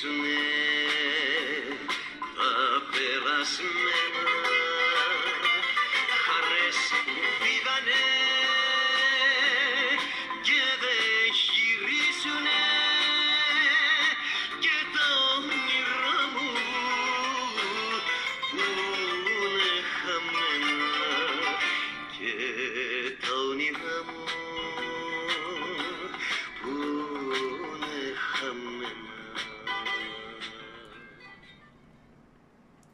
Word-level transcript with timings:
περάσουμε, 0.00 0.38
θα 2.36 2.82
περάσουμε. 2.90 4.17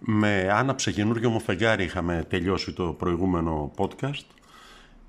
Με 0.06 0.48
άναψε 0.52 0.92
καινούργιο 0.92 1.30
μου 1.30 1.40
φεγγάρι 1.40 1.84
είχαμε 1.84 2.24
τελειώσει 2.28 2.72
το 2.72 2.84
προηγούμενο 2.84 3.70
podcast. 3.76 4.24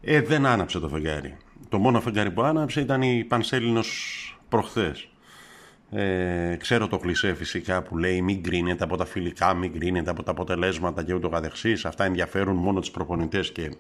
Ε, 0.02 0.22
δεν 0.22 0.45
άναψε 0.45 0.80
το 0.80 0.89
φεγγάρι. 0.89 1.38
Το 1.70 1.78
μόνο 1.78 2.02
φεγγάρι 2.02 2.31
που 2.31 2.42
άναψε 2.42 2.81
ήταν 2.81 3.02
η 3.02 3.23
Πανσέλινος 3.23 3.89
προχθές. 4.50 5.09
Ε, 5.92 6.55
ξέρω 6.59 6.88
το 6.88 6.97
κλισέ 6.97 7.33
φυσικά 7.33 7.81
που 7.81 7.97
λέει 7.97 8.22
μην 8.22 8.44
κρίνεται 8.44 8.83
από 8.83 8.97
τα 8.97 9.05
φιλικά, 9.05 9.53
μην 9.53 9.80
κρίνεται 9.80 10.09
από 10.09 10.23
τα 10.23 10.31
αποτελέσματα 10.31 11.03
και 11.03 11.14
ούτω 11.14 11.30
καθεξής. 11.30 11.86
Αυτά 11.86 12.03
ενδιαφέρουν 12.03 12.55
μόνο 12.55 12.80
τους 12.80 12.92
προπονητές 12.92 13.52
και 13.52 13.72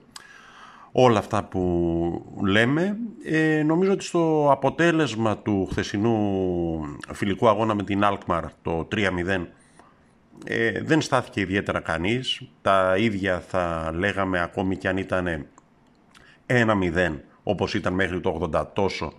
όλα 0.91 1.19
αυτά 1.19 1.43
που 1.43 2.41
λέμε. 2.43 2.97
Ε, 3.23 3.63
νομίζω 3.63 3.91
ότι 3.91 4.03
στο 4.03 4.47
αποτέλεσμα 4.51 5.37
του 5.37 5.67
χθεσινού 5.71 6.17
φιλικού 7.13 7.47
αγώνα 7.47 7.75
με 7.75 7.83
την 7.83 8.01
Alkmaar 8.03 8.43
το 8.61 8.87
3-0 8.91 9.45
ε, 10.45 10.81
δεν 10.81 11.01
στάθηκε 11.01 11.41
ιδιαίτερα 11.41 11.79
κανείς. 11.79 12.41
Τα 12.61 12.95
ίδια 12.97 13.39
θα 13.39 13.91
λέγαμε 13.93 14.41
ακόμη 14.41 14.77
και 14.77 14.87
αν 14.87 14.97
ήταν 14.97 15.45
1-0 16.47 17.19
όπως 17.43 17.73
ήταν 17.73 17.93
μέχρι 17.93 18.19
το 18.19 18.49
80 18.53 18.65
τόσο 18.73 19.13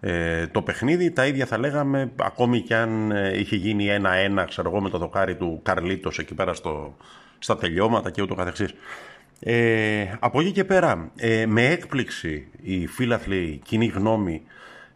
ε, 0.00 0.46
το 0.46 0.62
παιχνίδι. 0.62 1.10
Τα 1.10 1.26
ίδια 1.26 1.46
θα 1.46 1.58
λέγαμε 1.58 2.12
ακόμη 2.16 2.60
και 2.60 2.74
αν 2.74 3.10
ε, 3.10 3.38
είχε 3.38 3.56
γίνει 3.56 3.86
1-1 4.38 4.44
ξέρω 4.48 4.68
εγώ 4.70 4.80
με 4.80 4.90
το 4.90 4.98
δοκάρι 4.98 5.36
του 5.36 5.60
Καρλίτος 5.62 6.18
εκεί 6.18 6.34
πέρα 6.34 6.54
στο, 6.54 6.96
στα 7.38 7.56
τελειώματα 7.56 8.10
και 8.10 8.22
ούτω 8.22 8.34
καθεξής. 8.34 8.74
Ε, 9.40 10.16
από 10.18 10.40
εκεί 10.40 10.52
και 10.52 10.64
πέρα, 10.64 11.10
ε, 11.16 11.46
με 11.46 11.66
έκπληξη 11.66 12.48
η 12.62 12.86
φίλαθλη 12.86 13.60
κοινή 13.64 13.86
γνώμη 13.86 14.42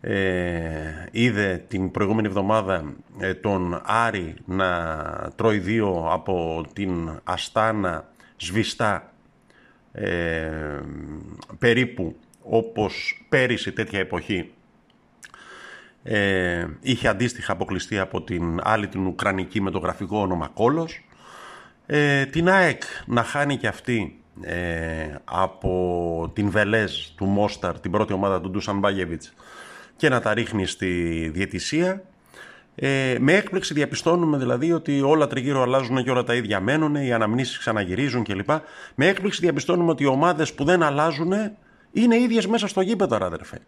ε, 0.01 1.07
είδε 1.11 1.65
την 1.69 1.91
προηγούμενη 1.91 2.27
εβδομάδα 2.29 2.95
ε, 3.19 3.35
τον 3.35 3.81
Άρη 3.85 4.35
να 4.45 4.97
τρώει 5.37 5.59
δύο 5.59 6.09
από 6.11 6.65
την 6.73 7.21
Αστάνα 7.25 8.09
σβηστά 8.37 9.13
ε, 9.93 10.81
περίπου 11.59 12.17
όπως 12.43 13.25
πέρυσι 13.29 13.73
τέτοια 13.73 13.99
εποχή. 13.99 14.51
Ε, 16.03 16.67
είχε 16.81 17.09
αντίστοιχα 17.09 17.53
αποκλειστεί 17.53 17.99
από 17.99 18.23
την 18.23 18.61
άλλη 18.63 18.89
την 18.89 19.07
Ουκρανική 19.07 19.61
με 19.61 19.71
το 19.71 19.79
γραφικό 19.79 20.19
όνομα 20.19 20.49
Κόλος. 20.55 21.05
Ε, 21.87 22.27
την 22.27 22.49
ΑΕΚ 22.49 22.83
να 23.07 23.23
χάνει 23.23 23.57
και 23.57 23.67
αυτή 23.67 24.21
ε, 24.41 25.15
από 25.25 26.31
την 26.35 26.51
Βελέζ 26.51 26.93
του 27.17 27.25
Μόσταρ 27.25 27.81
την 27.81 27.91
πρώτη 27.91 28.13
ομάδα 28.13 28.41
του 28.41 28.51
Ντούσαν 28.51 28.79
Μπάγεβιτς 28.79 29.35
και 30.01 30.09
να 30.09 30.21
τα 30.21 30.35
ρίχνει 30.35 30.67
στη 30.67 31.31
διαιτησία. 31.35 32.03
Ε, 32.75 33.17
με 33.21 33.33
έκπληξη 33.33 33.75
διαπιστώνουμε 33.75 34.39
δηλαδή 34.39 34.73
ότι 34.73 35.01
όλα 35.01 35.27
τριγύρω 35.27 35.63
αλλάζουν 35.63 36.05
και 36.05 36.11
όλα 36.11 36.25
τα 36.25 36.35
ίδια 36.35 36.61
μένουν, 36.61 36.95
οι 36.95 37.13
αναμνήσεις 37.13 37.59
ξαναγυρίζουν 37.59 38.25
κλπ. 38.25 38.51
Με 38.95 39.07
έκπληξη 39.07 39.41
διαπιστώνουμε 39.41 39.91
ότι 39.91 40.03
οι 40.03 40.07
ομάδες 40.07 40.55
που 40.55 40.65
δεν 40.65 40.83
αλλάζουν 40.83 41.33
είναι 41.93 42.17
ίδιες 42.17 42.47
μέσα 42.47 42.67
στο 42.67 42.81
γήπεδο, 42.81 43.17
αδερφέ. 43.21 43.59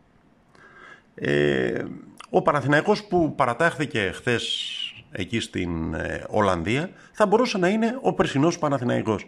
Ε, 1.15 1.84
ο 2.31 2.42
Παναθηναϊκός 2.42 3.04
που 3.04 3.34
παρατάχθηκε 3.34 4.10
χθες 4.15 4.66
εκεί 5.10 5.41
στην 5.41 5.94
ε, 5.94 6.25
Ολλανδία 6.28 6.91
θα 7.12 7.26
μπορούσε 7.26 7.59
να 7.59 7.69
είναι 7.69 7.98
ο 8.00 8.12
περσινός 8.12 8.59
Παναθηναϊκός. 8.59 9.26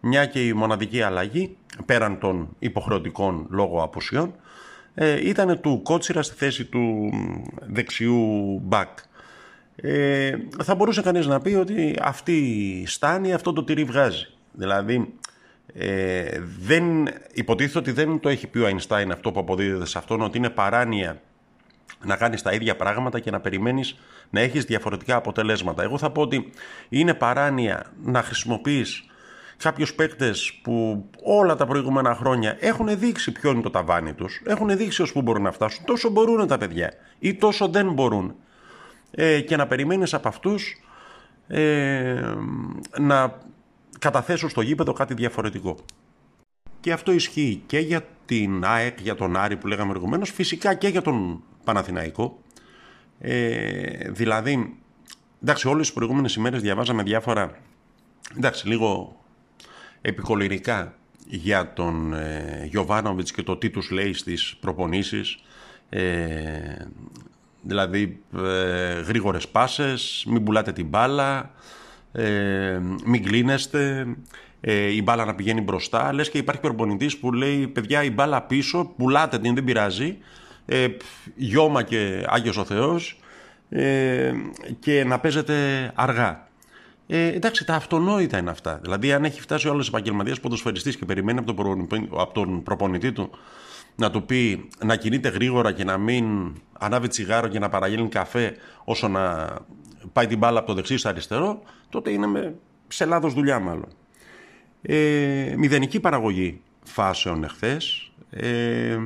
Μια 0.00 0.26
και 0.26 0.46
η 0.46 0.52
μοναδική 0.52 1.02
αλλαγή, 1.02 1.56
πέραν 1.86 2.18
των 2.18 2.48
υποχρεωτικών 2.58 3.46
λόγω 3.50 3.82
απουσιών, 3.82 4.34
ε, 4.94 5.28
ήταν 5.28 5.60
του 5.60 5.80
Κότσιρα 5.82 6.22
στη 6.22 6.36
θέση 6.36 6.64
του 6.64 7.10
δεξιού 7.60 8.58
μπακ. 8.62 8.98
Ε, 9.76 10.36
θα 10.62 10.74
μπορούσε 10.74 11.02
κανείς 11.02 11.26
να 11.26 11.40
πει 11.40 11.54
ότι 11.54 11.96
αυτή 12.02 12.36
η 12.82 12.86
στάνη 12.86 13.32
αυτό 13.32 13.52
το 13.52 13.64
τυρί 13.64 13.84
βγάζει. 13.84 14.26
Δηλαδή, 14.52 15.14
ε, 15.74 16.40
δεν, 16.60 17.08
υποτίθεται 17.32 17.78
ότι 17.78 17.92
δεν 17.92 18.20
το 18.20 18.28
έχει 18.28 18.46
πει 18.46 18.58
ο 18.58 18.66
Αϊνστάιν 18.66 19.12
αυτό 19.12 19.32
που 19.32 19.40
αποδίδεται 19.40 19.86
σε 19.86 19.98
αυτόν, 19.98 20.20
ότι 20.20 20.38
είναι 20.38 20.50
παράνοια 20.50 21.20
να 22.04 22.16
κάνεις 22.16 22.42
τα 22.42 22.52
ίδια 22.52 22.76
πράγματα 22.76 23.20
και 23.20 23.30
να 23.30 23.40
περιμένεις 23.40 23.96
να 24.30 24.40
έχεις 24.40 24.64
διαφορετικά 24.64 25.16
αποτελέσματα. 25.16 25.82
Εγώ 25.82 25.98
θα 25.98 26.10
πω 26.10 26.22
ότι 26.22 26.52
είναι 26.88 27.14
παράνοια 27.14 27.92
να 28.04 28.22
χρησιμοποιείς 28.22 29.04
κάποιους 29.60 29.94
παίκτες 29.94 30.52
που 30.62 31.04
όλα 31.22 31.56
τα 31.56 31.66
προηγούμενα 31.66 32.14
χρόνια 32.14 32.56
έχουν 32.60 32.98
δείξει 32.98 33.32
ποιο 33.32 33.50
είναι 33.50 33.62
το 33.62 33.70
ταβάνι 33.70 34.12
τους, 34.12 34.42
έχουν 34.44 34.76
δείξει 34.76 35.02
ως 35.02 35.12
πού 35.12 35.22
μπορούν 35.22 35.42
να 35.42 35.52
φτάσουν. 35.52 35.84
Τόσο 35.84 36.10
μπορούν 36.10 36.46
τα 36.46 36.58
παιδιά 36.58 36.92
ή 37.18 37.34
τόσο 37.34 37.68
δεν 37.68 37.92
μπορούν. 37.92 38.34
Ε, 39.10 39.40
και 39.40 39.56
να 39.56 39.66
περιμένεις 39.66 40.14
από 40.14 40.28
αυτούς 40.28 40.80
ε, 41.46 42.34
να 42.98 43.38
καταθέσουν 43.98 44.48
στο 44.48 44.60
γήπεδο 44.60 44.92
κάτι 44.92 45.14
διαφορετικό. 45.14 45.76
Και 46.80 46.92
αυτό 46.92 47.12
ισχύει 47.12 47.62
και 47.66 47.78
για 47.78 48.06
την 48.26 48.64
ΑΕΚ, 48.64 49.00
για 49.00 49.14
τον 49.14 49.36
Άρη 49.36 49.56
που 49.56 49.66
λέγαμε 49.66 49.90
προηγουμένως, 49.90 50.30
φυσικά 50.30 50.74
και 50.74 50.88
για 50.88 51.02
τον 51.02 51.42
Παναθηναϊκό. 51.64 52.38
Ε, 53.18 54.10
δηλαδή, 54.10 54.76
εντάξει, 55.42 55.68
όλες 55.68 55.86
τις 55.86 55.94
προηγούμενες 55.94 56.34
ημέρες 56.34 56.62
διαβάζαμε 56.62 57.02
διάφορα. 57.02 57.50
Εντάξει, 58.36 58.68
λίγο 58.68 59.19
επικολυρικά 60.02 60.94
για 61.26 61.72
τον 61.72 62.14
ε, 62.14 62.66
Γιωβάνοβιτς 62.70 63.30
και 63.30 63.42
το 63.42 63.56
τι 63.56 63.70
τους 63.70 63.90
λέει 63.90 64.12
στις 64.12 64.56
προπονήσεις 64.60 65.38
ε, 65.88 66.86
δηλαδή 67.62 68.20
ε, 68.36 69.00
γρήγορες 69.00 69.48
πάσες, 69.48 70.24
μην 70.28 70.44
πουλάτε 70.44 70.72
την 70.72 70.86
μπάλα, 70.86 71.50
ε, 72.12 72.78
μην 73.04 73.24
κλείνεστε, 73.24 74.06
ε, 74.60 74.94
η 74.94 75.00
μπάλα 75.04 75.24
να 75.24 75.34
πηγαίνει 75.34 75.60
μπροστά. 75.60 76.12
Λες 76.12 76.30
και 76.30 76.38
υπάρχει 76.38 76.60
προπονητής 76.60 77.18
που 77.18 77.32
λέει 77.32 77.66
παιδιά 77.68 78.02
η 78.02 78.10
μπάλα 78.10 78.42
πίσω, 78.42 78.92
πουλάτε 78.96 79.38
την, 79.38 79.54
δεν 79.54 79.64
πειράζει, 79.64 80.18
ε, 80.66 80.86
γιώμα 81.34 81.82
και 81.82 82.24
Άγιος 82.26 82.56
ο 82.56 82.64
Θεός 82.64 83.18
ε, 83.68 84.32
και 84.78 85.04
να 85.04 85.18
παίζετε 85.20 85.54
αργά. 85.94 86.48
Ε, 87.12 87.26
εντάξει, 87.26 87.64
τα 87.64 87.74
αυτονόητα 87.74 88.38
είναι 88.38 88.50
αυτά. 88.50 88.78
Δηλαδή, 88.82 89.12
αν 89.12 89.24
έχει 89.24 89.40
φτάσει 89.40 89.68
ο 89.68 89.70
άλλος 89.70 89.88
επαγγελματίας 89.88 90.40
ποδοσφαιριστής 90.40 90.96
και 90.96 91.04
περιμένει 91.04 91.38
από 91.38 91.54
τον, 91.54 91.88
από 92.10 92.34
τον 92.34 92.62
προπονητή 92.62 93.12
του 93.12 93.30
να 93.96 94.10
του 94.10 94.24
πει 94.24 94.68
να 94.84 94.96
κινείται 94.96 95.28
γρήγορα 95.28 95.72
και 95.72 95.84
να 95.84 95.98
μην 95.98 96.54
ανάβει 96.78 97.08
τσιγάρο 97.08 97.48
και 97.48 97.58
να 97.58 97.68
παραγγέλνει 97.68 98.08
καφέ 98.08 98.56
όσο 98.84 99.08
να 99.08 99.54
πάει 100.12 100.26
την 100.26 100.38
μπάλα 100.38 100.58
από 100.58 100.68
το 100.68 100.74
δεξί 100.74 100.96
στο 100.96 101.08
αριστερό, 101.08 101.62
τότε 101.88 102.10
είναι 102.10 102.26
με... 102.26 102.54
σε 102.88 103.04
λάθος 103.04 103.34
δουλειά 103.34 103.58
μάλλον. 103.58 103.88
Ε, 104.82 105.54
μηδενική 105.56 106.00
παραγωγή 106.00 106.60
φάσεων 106.82 107.44
εχθές. 107.44 108.12
Ε, 108.30 108.98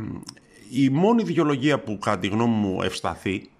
η 0.71 0.89
μόνη 0.89 1.23
δικαιολογία 1.23 1.79
που 1.81 1.99
κατά 1.99 2.19
τη 2.19 2.29
γνώμη 2.29 2.55
μου 2.55 2.83
ευσταθεί 2.83 3.51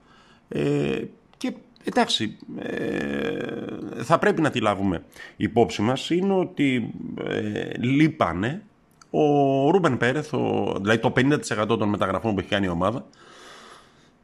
ε, 0.49 1.03
και 1.37 1.53
Εντάξει, 1.85 2.37
ε, 2.59 4.03
θα 4.03 4.19
πρέπει 4.19 4.41
να 4.41 4.51
τη 4.51 4.61
λάβουμε 4.61 5.05
υπόψη 5.37 5.83
μας 5.83 6.11
είναι 6.11 6.33
ότι 6.33 6.91
ε, 7.29 7.71
λείπανε 7.79 8.63
ο 9.11 9.71
Ρούμπεν 9.71 9.97
Πέρεθ, 9.97 10.33
ο, 10.33 10.75
δηλαδή 10.81 10.99
το 10.99 11.13
50% 11.17 11.67
των 11.67 11.89
μεταγραφών 11.89 12.35
που 12.35 12.41
έχει 12.41 12.49
κάνει 12.49 12.67
η 12.67 12.69
ομάδα, 12.69 13.07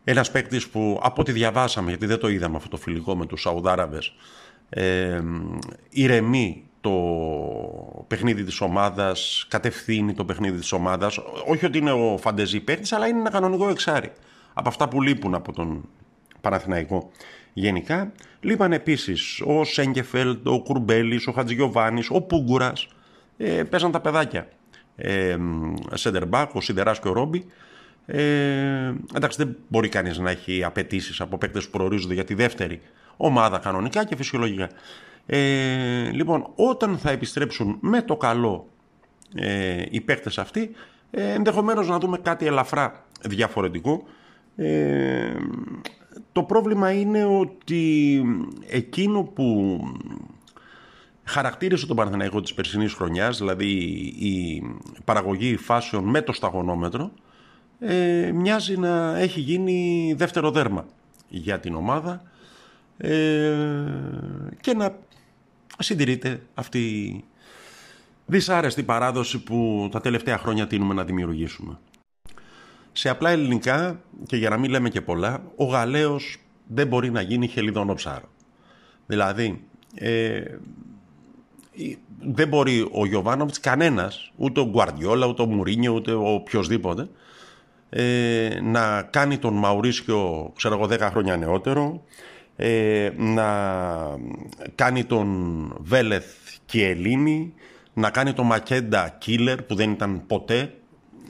ένας 0.04 0.30
παίκτης 0.30 0.68
που 0.68 1.00
από 1.02 1.20
ό,τι 1.20 1.32
διαβάσαμε, 1.32 1.88
γιατί 1.88 2.06
δεν 2.06 2.18
το 2.18 2.28
είδαμε 2.28 2.56
αυτό 2.56 2.68
το 2.68 2.76
φιλικό 2.76 3.16
με 3.16 3.26
τους 3.26 3.40
Σαουδάραβες, 3.40 4.14
ε, 4.68 5.22
ηρεμεί 5.90 6.64
το 6.80 6.94
παιχνίδι 8.06 8.44
της 8.44 8.60
ομάδας, 8.60 9.46
κατευθύνει 9.48 10.12
το 10.14 10.24
παιχνίδι 10.24 10.58
της 10.58 10.72
ομάδας. 10.72 11.18
Όχι 11.46 11.66
ότι 11.66 11.78
είναι 11.78 11.92
ο 11.92 12.18
φαντεζή 12.20 12.60
παίκτης, 12.60 12.92
αλλά 12.92 13.06
είναι 13.06 13.18
ένα 13.18 13.30
κανονικό 13.30 13.68
εξάρι. 13.68 14.12
Από 14.52 14.68
αυτά 14.68 14.88
που 14.88 15.02
λείπουν 15.02 15.34
από 15.34 15.52
τον 15.52 15.88
Παναθηναϊκό 16.40 17.10
γενικά. 17.52 18.12
Λείπαν 18.40 18.72
επίσης 18.72 19.40
ο 19.44 19.64
Σέγκεφελτ, 19.64 20.46
ο 20.46 20.62
Κουρμπέλης, 20.62 21.26
ο 21.26 21.32
Χατζηγιοβάνης, 21.32 22.10
ο 22.10 22.20
Πούγκουρας. 22.20 22.88
Ε, 23.36 23.62
παίζαν 23.62 23.90
τα 23.90 24.00
παιδάκια. 24.00 24.48
Ε, 24.96 25.36
Σέντερμπακ, 25.94 26.54
ο 26.54 26.60
Σιδεράς 26.60 27.00
και 27.00 27.08
ο 27.08 27.12
Ρόμπι. 27.12 27.46
Ε, 28.06 28.92
εντάξει, 29.14 29.44
δεν 29.44 29.56
μπορεί 29.68 29.88
κανείς 29.88 30.18
να 30.18 30.30
έχει 30.30 30.64
απαιτήσεις 30.64 31.20
από 31.20 31.38
παίκτες 31.38 31.64
που 31.64 31.70
προορίζονται 31.70 32.14
για 32.14 32.24
τη 32.24 32.34
δεύτερη 32.34 32.80
ομάδα 33.16 33.58
κανονικά 33.58 34.04
και 34.04 34.16
φυσιολογικά. 34.16 34.68
Ε, 35.26 36.10
λοιπόν, 36.12 36.46
όταν 36.54 36.98
θα 36.98 37.10
επιστρέψουν 37.10 37.78
με 37.80 38.02
το 38.02 38.16
καλό 38.16 38.68
ε, 39.34 39.84
οι 39.90 40.00
παίκτες 40.00 40.38
αυτοί, 40.38 40.70
ε, 41.10 41.32
ενδεχομένως 41.32 41.88
να 41.88 41.98
δούμε 41.98 42.18
κάτι 42.18 42.46
ελαφρά 42.46 43.04
διαφορετικό. 43.22 44.04
Ε, 44.56 45.32
το 46.32 46.42
πρόβλημα 46.42 46.92
είναι 46.92 47.24
ότι 47.24 48.22
εκείνο 48.66 49.22
που 49.22 49.78
χαρακτήρισε 51.24 51.86
τον 51.86 51.96
Παναθηναϊκό 51.96 52.40
της 52.40 52.54
περσινής 52.54 52.92
χρονιάς, 52.92 53.38
δηλαδή 53.38 53.66
η 54.18 54.62
παραγωγή 55.04 55.56
φάσεων 55.56 56.04
με 56.04 56.22
το 56.22 56.32
σταγονόμετρο, 56.32 57.10
ε, 57.78 58.30
μοιάζει 58.34 58.76
να 58.76 59.18
έχει 59.18 59.40
γίνει 59.40 60.14
δεύτερο 60.16 60.50
δέρμα 60.50 60.86
για 61.28 61.60
την 61.60 61.74
ομάδα 61.74 62.22
ε, 62.96 63.54
και 64.60 64.74
να 64.74 64.98
συντηρείται 65.78 66.42
αυτή 66.54 66.78
η 66.78 67.24
δυσάρεστη 68.26 68.82
παράδοση 68.82 69.42
που 69.42 69.88
τα 69.90 70.00
τελευταία 70.00 70.38
χρόνια 70.38 70.66
τίνουμε 70.66 70.94
να 70.94 71.04
δημιουργήσουμε. 71.04 71.78
Σε 72.92 73.08
απλά 73.08 73.30
ελληνικά, 73.30 74.00
και 74.26 74.36
για 74.36 74.48
να 74.48 74.56
μην 74.56 74.70
λέμε 74.70 74.88
και 74.88 75.00
πολλά, 75.00 75.42
ο 75.56 75.64
Γαλέος 75.64 76.36
δεν 76.66 76.86
μπορεί 76.86 77.10
να 77.10 77.20
γίνει 77.20 77.46
χελιδόνο 77.46 77.94
ψάρο. 77.94 78.28
Δηλαδή, 79.06 79.64
ε, 79.94 80.42
δεν 82.18 82.48
μπορεί 82.48 82.88
ο 82.92 83.06
Γιωβάνοβιτς 83.06 83.60
κανένας, 83.60 84.32
ούτε 84.36 84.60
ο 84.60 84.68
Γκουαρδιόλα, 84.68 85.26
ούτε 85.26 85.42
ο 85.42 85.46
Μουρίνιο, 85.46 85.92
ούτε 85.92 86.12
ο 86.12 86.32
οποιοδήποτε, 86.32 87.08
ε, 87.90 88.58
να 88.62 89.02
κάνει 89.02 89.38
τον 89.38 89.54
Μαουρίσιο, 89.54 90.52
ξέρω 90.56 90.74
εγώ, 90.74 90.86
10 90.86 91.08
χρόνια 91.10 91.36
νεότερο, 91.36 92.04
ε, 92.56 93.10
να 93.16 93.48
κάνει 94.74 95.04
τον 95.04 95.28
Βέλεθ 95.80 96.26
και 96.66 96.86
Ελλήνη, 96.86 97.54
να 97.92 98.10
κάνει 98.10 98.32
τον 98.32 98.46
Μακέντα 98.46 99.16
Κίλερ 99.18 99.62
που 99.62 99.74
δεν 99.74 99.90
ήταν 99.90 100.22
ποτέ. 100.26 100.74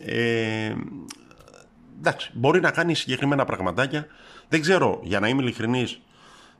Ε, 0.04 0.72
εντάξει, 2.00 2.30
μπορεί 2.34 2.60
να 2.60 2.70
κάνει 2.70 2.94
συγκεκριμένα 2.94 3.44
πραγματάκια. 3.44 4.06
Δεν 4.48 4.60
ξέρω, 4.60 5.00
για 5.02 5.20
να 5.20 5.28
είμαι 5.28 5.42
ειλικρινής, 5.42 6.00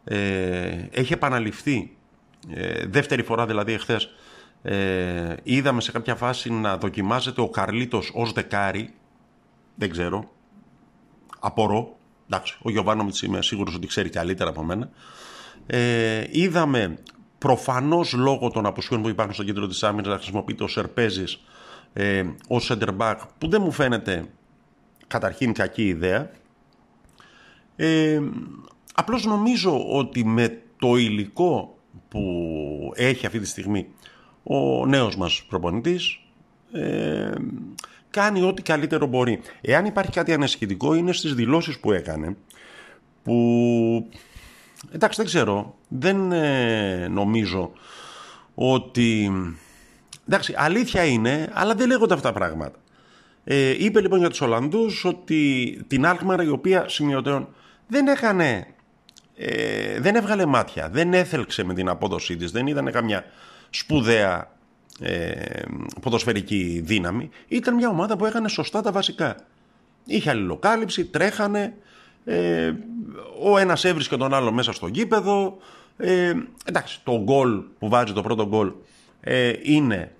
ε, 0.04 0.86
έχει 0.90 1.12
επαναληφθεί 1.12 1.96
ε, 2.54 2.86
δεύτερη 2.86 3.22
φορά 3.22 3.46
δηλαδή 3.46 3.72
εχθές 3.72 4.08
ε, 4.62 5.34
είδαμε 5.42 5.80
σε 5.80 5.92
κάποια 5.92 6.14
φάση 6.14 6.52
να 6.52 6.76
δοκιμάζεται 6.76 7.40
ο 7.40 7.48
Καρλίτος 7.48 8.10
ως 8.14 8.32
δεκάρι. 8.32 8.94
Δεν 9.74 9.90
ξέρω. 9.90 10.30
Απορώ. 11.40 11.98
Εντάξει, 12.26 12.58
ο 12.62 12.70
Γιωβάνομιτς 12.70 13.22
είμαι 13.22 13.42
σίγουρος 13.42 13.74
ότι 13.74 13.86
ξέρει 13.86 14.08
καλύτερα 14.08 14.50
από 14.50 14.62
μένα. 14.62 14.90
Ε, 15.66 16.24
είδαμε 16.30 16.98
προφανώς 17.38 18.12
λόγω 18.12 18.50
των 18.50 18.66
αποσχών 18.66 19.02
που 19.02 19.08
υπάρχουν 19.08 19.34
στο 19.34 19.44
κέντρο 19.44 19.66
της 19.66 19.82
άμυνας 19.82 20.06
να 20.06 20.16
χρησιμοποιείται 20.16 20.64
ο 20.64 20.68
Σερπέζης 20.68 21.40
ε, 21.92 22.24
ως 22.48 22.72
center 22.72 22.96
back 22.98 23.16
που 23.38 23.48
δεν 23.48 23.62
μου 23.62 23.70
φαίνεται 23.70 24.24
καταρχήν 25.10 25.52
κακή 25.52 25.86
ιδέα 25.86 26.30
ε, 27.76 28.20
απλώς 28.94 29.24
νομίζω 29.24 29.86
ότι 29.88 30.24
με 30.24 30.62
το 30.78 30.96
υλικό 30.96 31.78
που 32.08 32.22
έχει 32.94 33.26
αυτή 33.26 33.38
τη 33.38 33.46
στιγμή 33.46 33.86
ο 34.42 34.86
νέος 34.86 35.16
μας 35.16 35.44
προπονητής 35.48 36.20
ε, 36.72 37.30
κάνει 38.10 38.42
ό,τι 38.42 38.62
καλύτερο 38.62 39.06
μπορεί. 39.06 39.40
Εάν 39.60 39.84
υπάρχει 39.84 40.10
κάτι 40.10 40.32
ανασχετικό 40.32 40.94
είναι 40.94 41.12
στις 41.12 41.34
δηλώσεις 41.34 41.78
που 41.78 41.92
έκανε 41.92 42.36
που 43.22 44.08
εντάξει 44.90 45.16
δεν 45.16 45.26
ξέρω 45.26 45.74
δεν 45.88 46.32
ε, 46.32 47.08
νομίζω 47.08 47.72
ότι 48.54 49.30
εντάξει 50.28 50.54
αλήθεια 50.56 51.04
είναι 51.04 51.50
αλλά 51.54 51.74
δεν 51.74 51.88
λέγονται 51.88 52.14
αυτά 52.14 52.32
τα 52.32 52.38
πράγματα. 52.38 52.78
Ε, 53.44 53.84
είπε 53.84 54.00
λοιπόν 54.00 54.18
για 54.18 54.28
τους 54.28 54.40
Ολλανδούς 54.40 55.04
ότι 55.04 55.84
την 55.86 56.06
Άλκμαρα 56.06 56.42
η 56.42 56.48
οποία 56.48 56.88
σημειωτέων 56.88 57.48
δεν 57.86 58.06
έκανε 58.06 58.66
ε, 59.36 60.00
δεν 60.00 60.14
έβγαλε 60.14 60.46
μάτια, 60.46 60.88
δεν 60.88 61.14
έθελξε 61.14 61.64
με 61.64 61.74
την 61.74 61.88
απόδοσή 61.88 62.36
της, 62.36 62.50
δεν 62.50 62.66
ήταν 62.66 62.92
καμιά 62.92 63.24
σπουδαία 63.70 64.50
ε, 65.00 65.62
ποδοσφαιρική 66.00 66.80
δύναμη. 66.84 67.30
Ήταν 67.48 67.74
μια 67.74 67.88
ομάδα 67.88 68.16
που 68.16 68.26
έκανε 68.26 68.48
σωστά 68.48 68.80
τα 68.82 68.92
βασικά. 68.92 69.36
Είχε 70.04 70.30
αλληλοκάλυψη, 70.30 71.04
τρέχανε, 71.04 71.74
ε, 72.24 72.72
ο 73.42 73.58
ένας 73.58 73.84
έβρισκε 73.84 74.16
τον 74.16 74.34
άλλο 74.34 74.52
μέσα 74.52 74.72
στο 74.72 74.86
γήπεδο. 74.86 75.56
Ε, 75.96 76.34
εντάξει, 76.64 77.00
το 77.04 77.22
γκολ 77.22 77.62
που 77.78 77.88
βάζει 77.88 78.12
το 78.12 78.22
πρώτο 78.22 78.46
γκολ 78.46 78.72
ε, 79.20 79.52
είναι 79.62 80.12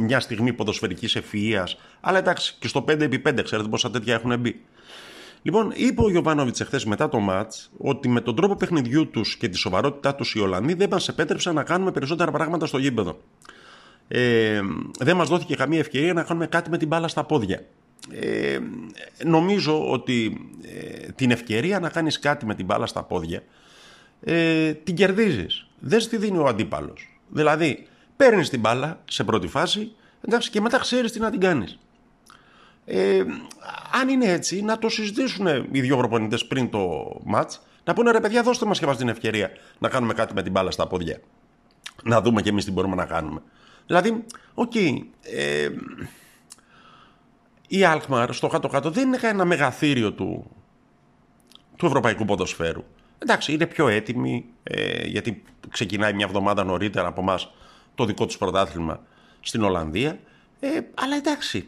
μια 0.00 0.20
στιγμή 0.20 0.52
ποδοσφαιρικής 0.52 1.16
ευφυΐας, 1.16 1.76
αλλά 2.00 2.18
εντάξει 2.18 2.56
και 2.58 2.68
στο 2.68 2.84
5x5 2.88 3.40
ξέρετε 3.42 3.68
πόσα 3.68 3.90
τέτοια 3.90 4.14
έχουν 4.14 4.38
μπει. 4.38 4.60
Λοιπόν, 5.42 5.72
είπε 5.74 6.02
ο 6.02 6.10
Γιωβάνοβιτς 6.10 6.60
εχθές 6.60 6.84
μετά 6.84 7.08
το 7.08 7.18
ματ 7.18 7.52
ότι 7.78 8.08
με 8.08 8.20
τον 8.20 8.36
τρόπο 8.36 8.56
παιχνιδιού 8.56 9.10
τους 9.10 9.36
και 9.36 9.48
τη 9.48 9.56
σοβαρότητά 9.56 10.14
τους 10.14 10.34
οι 10.34 10.40
Ολλανδοί 10.40 10.74
δεν 10.74 10.88
μας 10.90 11.08
επέτρεψαν 11.08 11.54
να 11.54 11.62
κάνουμε 11.62 11.92
περισσότερα 11.92 12.30
πράγματα 12.30 12.66
στο 12.66 12.78
γήπεδο. 12.78 13.20
Ε, 14.08 14.60
δεν 14.98 15.16
μας 15.16 15.28
δόθηκε 15.28 15.54
καμία 15.54 15.78
ευκαιρία 15.78 16.12
να 16.12 16.22
κάνουμε 16.22 16.46
κάτι 16.46 16.70
με 16.70 16.78
την 16.78 16.88
μπάλα 16.88 17.08
στα 17.08 17.24
πόδια. 17.24 17.64
Ε, 18.10 18.58
νομίζω 19.24 19.90
ότι 19.90 20.48
ε, 20.62 21.12
την 21.12 21.30
ευκαιρία 21.30 21.80
να 21.80 21.88
κάνεις 21.88 22.18
κάτι 22.18 22.46
με 22.46 22.54
την 22.54 22.64
μπάλα 22.64 22.86
στα 22.86 23.02
πόδια 23.02 23.42
ε, 24.20 24.72
την 24.72 24.94
κερδίζεις. 24.94 25.66
Δεν 25.78 26.00
στη 26.00 26.16
δίνει 26.16 26.38
ο 26.38 26.46
αντίπαλος. 26.46 27.18
Δηλαδή, 27.28 27.86
παίρνεις 28.22 28.48
την 28.48 28.60
μπάλα 28.60 29.00
σε 29.04 29.24
πρώτη 29.24 29.46
φάση 29.46 29.92
εντάξει, 30.20 30.50
και 30.50 30.60
μετά 30.60 30.78
ξέρεις 30.78 31.12
τι 31.12 31.18
να 31.18 31.30
την 31.30 31.40
κάνεις. 31.40 31.78
Ε, 32.84 33.22
αν 34.00 34.08
είναι 34.08 34.26
έτσι, 34.26 34.62
να 34.62 34.78
το 34.78 34.88
συζητήσουν 34.88 35.46
οι 35.70 35.80
δύο 35.80 35.96
προπονητές 35.96 36.46
πριν 36.46 36.70
το 36.70 37.04
match, 37.34 37.50
να 37.84 37.94
πούνε 37.94 38.10
ρε 38.10 38.20
παιδιά, 38.20 38.42
δώστε 38.42 38.66
μας 38.66 38.78
και 38.78 38.86
μας 38.86 38.96
την 38.96 39.08
ευκαιρία 39.08 39.50
να 39.78 39.88
κάνουμε 39.88 40.14
κάτι 40.14 40.34
με 40.34 40.42
την 40.42 40.52
μπάλα 40.52 40.70
στα 40.70 40.86
πόδια. 40.86 41.20
Να 42.02 42.20
δούμε 42.20 42.42
και 42.42 42.48
εμείς 42.48 42.64
τι 42.64 42.70
μπορούμε 42.70 42.94
να 42.94 43.04
κάνουμε. 43.04 43.42
Δηλαδή, 43.86 44.24
OK, 44.54 44.72
okay, 44.74 44.96
ε, 45.22 45.68
η 47.68 47.84
Άλκμααρ 47.84 48.34
στο 48.34 48.46
κάτω-κάτω 48.46 48.90
δεν 48.90 49.06
είναι 49.06 49.18
ένα 49.22 49.44
μεγαθήριο 49.44 50.12
του, 50.12 50.50
του 51.76 51.86
ευρωπαϊκού 51.86 52.24
ποδοσφαίρου. 52.24 52.84
Εντάξει, 53.18 53.52
είναι 53.52 53.66
πιο 53.66 53.88
έτοιμη, 53.88 54.44
ε, 54.62 55.06
γιατί 55.06 55.42
ξεκινάει 55.68 56.12
μια 56.12 56.26
εβδομάδα 56.26 56.64
νωρίτερα 56.64 57.08
από 57.08 57.20
εμάς 57.20 57.50
το 57.94 58.04
δικό 58.04 58.26
τους 58.26 58.38
πρωτάθλημα 58.38 59.00
στην 59.40 59.62
Ολλανδία. 59.62 60.18
Ε, 60.60 60.80
αλλά 60.94 61.16
εντάξει, 61.16 61.66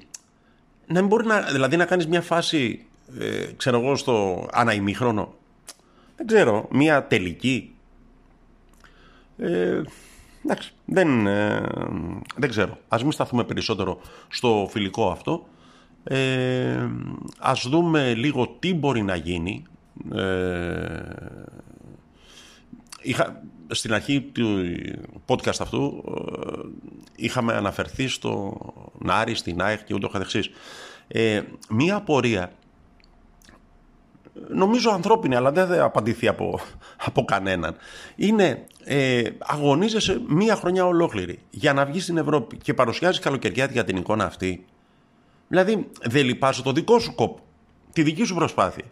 να 0.87 1.01
μην 1.01 1.09
μπορεί 1.09 1.27
να, 1.27 1.41
δηλαδή 1.41 1.77
να 1.77 1.85
κάνεις 1.85 2.07
μια 2.07 2.23
φάση, 2.23 2.85
ε, 3.19 3.47
ξέρω 3.57 3.81
εγώ, 3.81 3.97
στο 3.97 4.47
αναημίχρονο. 4.53 5.35
Δεν 6.17 6.27
ξέρω, 6.27 6.69
μια 6.71 7.07
τελική. 7.07 7.75
Ε, 9.37 9.83
εντάξει, 10.45 10.73
δεν, 10.85 11.27
ε, 11.27 11.69
δεν 12.37 12.51
ξέρω. 12.51 12.79
Ας 12.89 13.03
μην 13.03 13.13
σταθούμε 13.13 13.45
περισσότερο 13.45 14.01
στο 14.29 14.69
φιλικό 14.71 15.11
αυτό. 15.11 15.47
Ε, 16.05 16.89
ας 17.39 17.67
δούμε 17.69 18.15
λίγο 18.15 18.57
τι 18.59 18.75
μπορεί 18.75 19.03
να 19.03 19.15
γίνει. 19.15 19.63
Ε, 20.15 21.03
είχα, 23.03 23.43
στην 23.69 23.95
αρχή 23.95 24.21
του 24.21 24.65
podcast 25.27 25.61
αυτού 25.61 26.05
ε, 26.09 26.61
είχαμε 27.17 27.53
αναφερθεί 27.53 28.09
στο 28.09 28.57
Νάρη, 28.99 29.35
στην 29.35 29.63
ΑΕΚ 29.63 29.85
και 29.85 29.95
ούτω 29.95 30.09
καθεξής. 30.09 30.51
Ε, 31.09 31.43
μία 31.69 31.97
απορία 31.97 32.53
νομίζω 34.49 34.91
ανθρώπινη 34.91 35.35
αλλά 35.35 35.53
δεν 35.53 35.67
θα 35.67 35.85
απαντηθεί 35.85 36.29
από, 36.29 36.61
από 37.07 37.25
κανέναν 37.25 37.77
είναι 38.17 38.67
ε, 38.85 39.23
αγωνίζεσαι 39.39 40.21
μία 40.27 40.57
χρονιά 40.57 40.87
ολόκληρη 40.87 41.39
για 41.51 41.73
να 41.73 41.85
βγεις 41.85 42.03
στην 42.03 42.17
Ευρώπη 42.17 42.57
και 42.57 42.75
παρουσιάζεις 42.75 43.21
καλοκαιριά 43.21 43.85
την 43.85 43.97
εικόνα 43.97 44.25
αυτή 44.25 44.65
δηλαδή 45.49 45.91
δεν 46.03 46.25
λυπάσαι 46.25 46.63
το 46.63 46.73
δικό 46.73 46.99
σου 46.99 47.15
κόπο 47.15 47.41
τη 47.93 48.03
δική 48.03 48.25
σου 48.25 48.35
προσπάθεια 48.35 48.85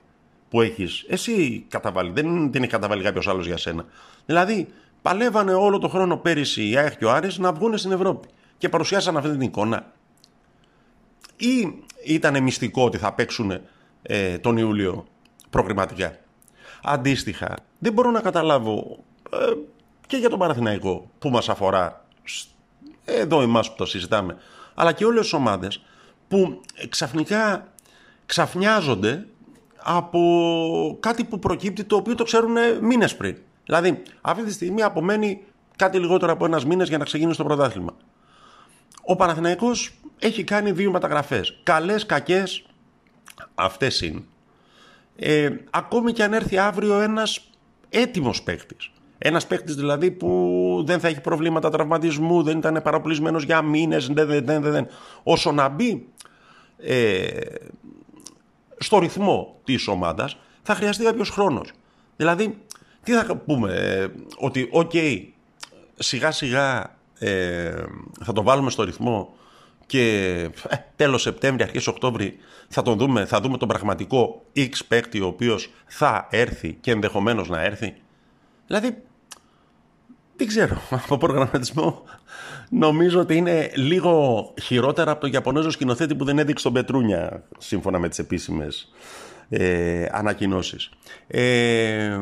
που 0.52 0.60
έχεις 0.60 1.04
εσύ 1.08 1.64
καταβάλει 1.68 2.10
δεν 2.10 2.50
την 2.50 2.62
έχει 2.62 2.72
καταβάλει 2.72 3.02
κάποιος 3.02 3.28
άλλος 3.28 3.46
για 3.46 3.56
σένα 3.56 3.84
δηλαδή 4.26 4.68
παλεύανε 5.02 5.54
όλο 5.54 5.78
το 5.78 5.88
χρόνο 5.88 6.16
πέρυσι 6.16 6.68
η 6.68 6.76
ΑΕΚ 6.76 6.98
και 6.98 7.04
ο 7.04 7.10
Άρης 7.10 7.38
να 7.38 7.52
βγουν 7.52 7.78
στην 7.78 7.92
Ευρώπη 7.92 8.28
και 8.58 8.68
παρουσιάσαν 8.68 9.16
αυτή 9.16 9.30
την 9.30 9.40
εικόνα. 9.40 9.92
Ή 11.36 11.74
ήταν 12.04 12.42
μυστικό 12.42 12.84
ότι 12.84 12.98
θα 12.98 13.12
παίξουν 13.12 13.60
ε, 14.02 14.38
τον 14.38 14.56
Ιούλιο 14.56 15.06
προγραμματικά. 15.50 16.18
Αντίστοιχα, 16.82 17.56
δεν 17.78 17.92
μπορώ 17.92 18.10
να 18.10 18.20
καταλάβω 18.20 19.04
ε, 19.32 19.36
και 20.06 20.16
για 20.16 20.28
τον 20.28 20.38
Παναθηναϊκό 20.38 21.10
που 21.18 21.28
μας 21.30 21.48
αφορά 21.48 22.04
εδώ 23.04 23.42
εμάς 23.42 23.68
που 23.68 23.74
το 23.76 23.86
συζητάμε, 23.86 24.36
αλλά 24.74 24.92
και 24.92 25.04
όλες 25.04 25.22
τις 25.22 25.32
ομάδες 25.32 25.82
που 26.28 26.60
ξαφνικά 26.88 27.72
ξαφνιάζονται 28.26 29.26
από 29.84 30.96
κάτι 31.00 31.24
που 31.24 31.38
προκύπτει 31.38 31.84
το 31.84 31.96
οποίο 31.96 32.14
το 32.14 32.24
ξέρουν 32.24 32.56
μήνες 32.80 33.16
πριν. 33.16 33.36
Δηλαδή, 33.64 34.02
αυτή 34.20 34.44
τη 34.44 34.52
στιγμή 34.52 34.82
απομένει 34.82 35.42
κάτι 35.76 35.98
λιγότερο 35.98 36.32
από 36.32 36.44
ένας 36.44 36.64
μήνα 36.64 36.84
για 36.84 36.98
να 36.98 37.04
ξεκινήσει 37.04 37.38
το 37.38 37.44
πρωτάθλημα. 37.44 37.96
Ο 39.02 39.16
Παναθηναϊκός 39.16 39.92
έχει 40.18 40.44
κάνει 40.44 40.72
δύο 40.72 40.90
μεταγραφές. 40.90 41.60
Καλές, 41.62 42.06
κακές, 42.06 42.66
αυτές 43.54 44.00
είναι. 44.00 44.22
Ε, 45.16 45.50
ακόμη 45.70 46.12
και 46.12 46.22
αν 46.22 46.32
έρθει 46.32 46.58
αύριο 46.58 47.00
ένας 47.00 47.50
έτοιμος 47.88 48.42
παίκτης. 48.42 48.90
Ένας 49.18 49.46
παίκτης 49.46 49.74
δηλαδή 49.74 50.10
που 50.10 50.82
δεν 50.86 51.00
θα 51.00 51.08
έχει 51.08 51.20
προβλήματα 51.20 51.70
τραυματισμού, 51.70 52.42
δεν 52.42 52.58
ήταν 52.58 52.80
παραπλησμένος 52.82 53.44
για 53.44 53.62
μήνες, 53.62 54.06
δεν, 54.06 54.26
δεν, 54.26 54.44
δεν, 54.44 54.62
δεν. 54.62 54.86
Όσο 55.22 55.52
να 55.52 55.68
μπει 55.68 56.08
ε, 56.78 57.26
στο 58.82 58.98
ρυθμό 58.98 59.56
της 59.64 59.88
ομάδας 59.88 60.36
θα 60.62 60.74
χρειαστεί 60.74 61.04
κάποιος 61.04 61.30
χρόνος. 61.30 61.70
Δηλαδή 62.16 62.58
τι 63.02 63.12
θα 63.12 63.36
πούμε, 63.36 63.74
ε, 63.74 64.06
ότι 64.36 64.68
οκ, 64.70 64.92
σιγά 65.98 66.30
σιγά 66.30 66.96
ε, 67.18 67.84
θα 68.24 68.32
το 68.32 68.42
βάλουμε 68.42 68.70
στο 68.70 68.82
ρυθμό 68.82 69.34
και 69.86 70.28
ε, 70.68 70.76
τέλος 70.96 71.22
Σεπτέμβρη, 71.22 71.62
αρχές 71.62 71.86
Οκτώβρη 71.86 72.38
θα 72.68 72.82
τον 72.82 72.98
δούμε, 72.98 73.24
θα 73.24 73.40
δούμε 73.40 73.56
τον 73.58 73.68
πραγματικό 73.68 74.42
X 74.56 74.70
παίκτη 74.88 75.20
ο 75.20 75.26
οποίος 75.26 75.70
θα 75.86 76.26
έρθει 76.30 76.72
και 76.80 76.90
ενδεχομένως 76.90 77.48
να 77.48 77.62
έρθει. 77.62 77.94
Δηλαδή, 78.66 79.02
δεν 80.36 80.46
ξέρω, 80.46 80.82
από 80.90 81.16
προγραμματισμό 81.16 82.02
νομίζω 82.72 83.20
ότι 83.20 83.36
είναι 83.36 83.70
λίγο 83.74 84.54
χειρότερα 84.62 85.10
από 85.10 85.20
τον 85.20 85.32
Ιαπωνέζο 85.32 85.70
σκηνοθέτη 85.70 86.14
που 86.14 86.24
δεν 86.24 86.38
έδειξε 86.38 86.64
τον 86.64 86.72
Πετρούνια 86.72 87.42
σύμφωνα 87.58 87.98
με 87.98 88.08
τις 88.08 88.18
επίσημες 88.18 88.92
ε, 89.48 90.06
ανακοινώσεις. 90.10 90.90
Ε, 91.26 92.18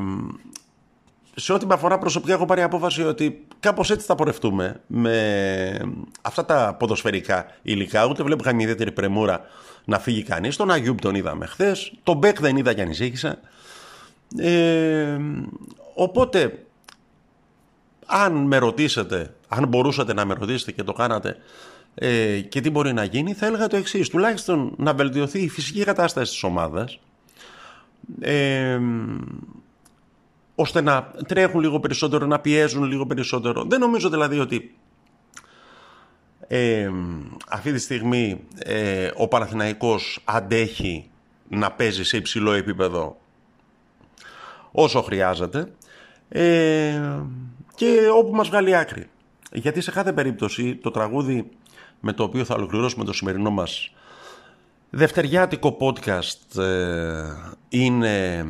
σε 1.34 1.52
ό,τι 1.52 1.66
με 1.66 1.74
αφορά 1.74 1.98
προσωπικά 1.98 2.32
έχω 2.32 2.44
πάρει 2.44 2.62
απόφαση 2.62 3.02
ότι 3.02 3.46
κάπως 3.60 3.90
έτσι 3.90 4.06
θα 4.06 4.14
πορευτούμε 4.14 4.80
με 4.86 5.80
αυτά 6.22 6.44
τα 6.44 6.76
ποδοσφαιρικά 6.78 7.46
υλικά. 7.62 8.06
Ούτε 8.06 8.22
βλέπω 8.22 8.42
καμία 8.42 8.64
ιδιαίτερη 8.64 8.92
πρεμούρα 8.92 9.40
να 9.84 9.98
φύγει 9.98 10.22
κανείς. 10.22 10.56
Τον 10.56 10.70
Αγιούμπ 10.70 10.98
τον 10.98 11.14
είδαμε 11.14 11.46
χθες. 11.46 11.92
Τον 12.02 12.16
Μπέκ 12.16 12.40
δεν 12.40 12.56
είδα 12.56 12.72
και 12.72 12.82
ανησύχησα. 12.82 13.38
Ε, 14.38 15.16
οπότε, 15.94 16.64
αν 18.10 18.32
με 18.32 18.58
ρωτήσετε, 18.58 19.34
αν 19.48 19.68
μπορούσατε 19.68 20.14
να 20.14 20.24
με 20.24 20.34
ρωτήσετε 20.34 20.72
και 20.72 20.82
το 20.82 20.92
κάνατε 20.92 21.36
ε, 21.94 22.40
και 22.40 22.60
τι 22.60 22.70
μπορεί 22.70 22.92
να 22.92 23.04
γίνει, 23.04 23.32
θα 23.32 23.46
έλεγα 23.46 23.66
το 23.66 23.76
εξής. 23.76 24.08
Τουλάχιστον 24.08 24.74
να 24.76 24.94
βελτιωθεί 24.94 25.40
η 25.42 25.48
φυσική 25.48 25.84
κατάσταση 25.84 26.32
της 26.32 26.42
ομάδας. 26.42 26.98
Ε, 28.20 28.80
ώστε 30.54 30.80
να 30.80 31.12
τρέχουν 31.26 31.60
λίγο 31.60 31.80
περισσότερο, 31.80 32.26
να 32.26 32.40
πιέζουν 32.40 32.84
λίγο 32.84 33.06
περισσότερο. 33.06 33.64
Δεν 33.68 33.80
νομίζω 33.80 34.08
δηλαδή 34.08 34.38
ότι 34.38 34.74
ε, 36.46 36.90
αυτή 37.48 37.72
τη 37.72 37.78
στιγμή 37.78 38.40
ε, 38.58 39.10
ο 39.16 39.28
Παναθηναϊκός 39.28 40.22
αντέχει 40.24 41.10
να 41.48 41.72
παίζει 41.72 42.04
σε 42.04 42.16
υψηλό 42.16 42.52
επίπεδο 42.52 43.16
όσο 44.72 45.02
χρειάζεται 45.02 45.72
ε, 46.28 47.00
και 47.80 48.08
όπου 48.14 48.34
μας 48.34 48.48
βγάλει 48.48 48.76
άκρη. 48.76 49.06
Γιατί 49.52 49.80
σε 49.80 49.90
κάθε 49.90 50.12
περίπτωση 50.12 50.76
το 50.76 50.90
τραγούδι 50.90 51.48
με 52.00 52.12
το 52.12 52.22
οποίο 52.22 52.44
θα 52.44 52.54
ολοκληρώσουμε 52.54 53.04
το 53.04 53.12
σημερινό 53.12 53.50
μας 53.50 53.92
δευτεριάτικο 54.90 55.76
podcast 55.80 56.58
ε, 56.60 57.24
είναι 57.68 58.46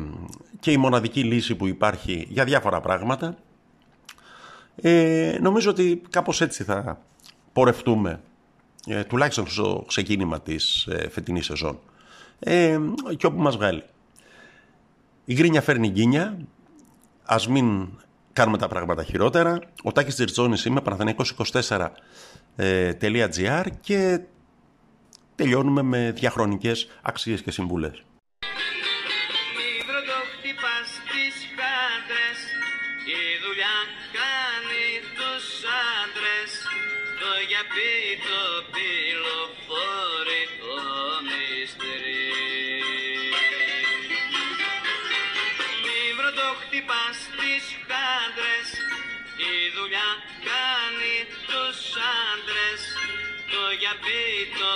και 0.59 0.71
η 0.71 0.77
μοναδική 0.77 1.23
λύση 1.23 1.55
που 1.55 1.67
υπάρχει 1.67 2.27
για 2.29 2.43
διάφορα 2.43 2.81
πράγματα. 2.81 3.35
Ε, 4.75 5.37
νομίζω 5.41 5.69
ότι 5.69 6.01
κάπως 6.09 6.41
έτσι 6.41 6.63
θα 6.63 7.01
πορευτούμε, 7.53 8.21
ε, 8.85 9.03
τουλάχιστον 9.03 9.47
στο 9.47 9.83
ξεκίνημα 9.87 10.41
της 10.41 10.85
ε, 10.85 11.09
φετινής 11.09 11.45
σεζόν. 11.45 11.79
Ε, 12.39 12.79
και 13.17 13.25
όπου 13.25 13.41
μας 13.41 13.55
βγάλει. 13.55 13.83
Η 15.25 15.33
γκρίνια 15.33 15.61
φέρνει 15.61 15.87
γκίνια, 15.87 16.37
ας 17.23 17.47
μην 17.47 17.87
κάνουμε 18.33 18.57
τα 18.57 18.67
πράγματα 18.67 19.03
χειρότερα. 19.03 19.59
Ο 19.83 19.91
Τάκης 19.91 20.15
Τζερτζόνης 20.15 20.65
είμαι, 20.65 20.81
παναθαναϊκός24.gr 20.85 23.65
και 23.81 24.19
τελειώνουμε 25.35 25.81
με 25.81 26.11
διαχρονικές 26.11 26.87
αξίες 27.01 27.41
και 27.41 27.51
συμβουλές. 27.51 28.03
για 37.51 37.63
πει 37.73 37.91
το 38.27 38.41
πυλοφόρητο 53.79 54.71